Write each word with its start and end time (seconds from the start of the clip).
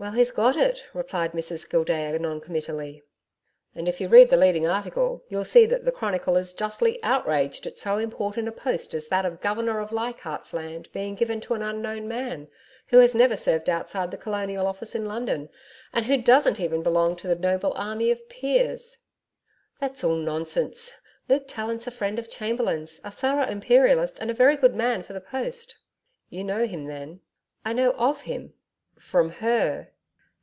'Well, 0.00 0.12
he's 0.12 0.30
got 0.30 0.56
it,' 0.56 0.86
replied 0.94 1.32
Mrs 1.32 1.68
Gildea 1.68 2.18
noncommittally. 2.18 3.02
'And 3.74 3.86
if 3.86 4.00
you 4.00 4.08
read 4.08 4.30
the 4.30 4.36
leading 4.38 4.66
article 4.66 5.22
you'll 5.28 5.44
see 5.44 5.66
that 5.66 5.84
the 5.84 5.92
CHRONICLE 5.92 6.38
is 6.38 6.54
justly 6.54 6.98
outraged 7.02 7.66
at 7.66 7.78
so 7.78 7.98
important 7.98 8.48
a 8.48 8.52
post 8.52 8.94
as 8.94 9.08
that 9.08 9.26
of 9.26 9.42
Governor 9.42 9.78
of 9.78 9.92
Leichardt's 9.92 10.54
Land 10.54 10.88
being 10.94 11.16
given 11.16 11.38
to 11.42 11.52
an 11.52 11.60
unknown 11.60 12.08
man 12.08 12.48
who 12.86 12.96
has 12.96 13.14
never 13.14 13.36
served 13.36 13.68
outside 13.68 14.10
the 14.10 14.16
Colonial 14.16 14.66
Office 14.66 14.94
in 14.94 15.04
London 15.04 15.50
and 15.92 16.06
who 16.06 16.16
doesn't 16.16 16.58
even 16.58 16.82
belong 16.82 17.14
to 17.16 17.28
the 17.28 17.36
noble 17.36 17.74
army 17.74 18.10
of 18.10 18.26
Peers.' 18.30 18.96
'That's 19.80 20.02
all 20.02 20.16
nonsense. 20.16 20.98
Luke 21.28 21.44
Tallant's 21.46 21.86
a 21.86 21.90
friend 21.90 22.18
of 22.18 22.30
Chamberlain's, 22.30 23.02
a 23.04 23.10
thorough 23.10 23.44
Imperialist 23.44 24.18
and 24.18 24.30
a 24.30 24.32
very 24.34 24.56
good 24.56 24.74
man 24.74 25.02
for 25.02 25.12
the 25.12 25.20
post.' 25.20 25.76
'You 26.30 26.42
know 26.42 26.64
him 26.66 26.86
then?' 26.86 27.20
'I 27.66 27.72
know 27.74 27.90
OF 27.98 28.22
him.' 28.22 28.54
'From 29.02 29.30
HER?' 29.30 29.92